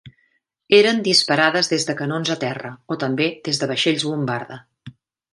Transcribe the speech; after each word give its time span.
Eren 0.75 1.01
disparades 1.07 1.67
des 1.73 1.85
de 1.89 1.95
canons 1.99 2.31
a 2.35 2.37
terra 2.43 2.71
o 2.95 2.97
també 3.03 3.27
des 3.49 3.59
dels 3.65 3.69
vaixells 3.73 4.07
bombarda. 4.09 4.59